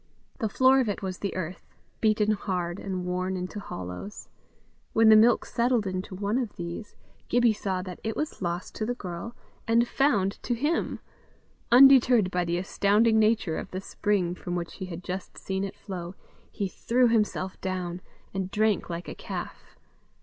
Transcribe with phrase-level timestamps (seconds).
[0.39, 4.29] The floor of it was the earth, beaten hard, and worn into hollows.
[4.93, 6.95] When the milk settled in one of these,
[7.29, 9.35] Gibbie saw that it was lost to the girl,
[9.67, 11.01] and found to him:
[11.71, 15.75] undeterred by the astounding nature of the spring from which he had just seen it
[15.75, 16.15] flow,
[16.51, 18.01] he threw himself down,
[18.33, 19.77] and drank like a calf.